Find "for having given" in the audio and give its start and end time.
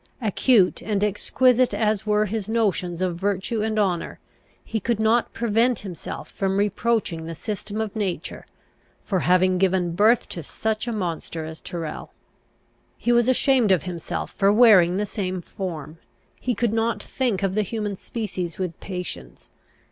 9.03-9.93